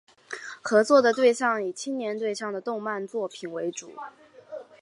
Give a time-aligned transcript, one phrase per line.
[0.63, 3.93] 合作的对象以青年对象的动漫作品为主。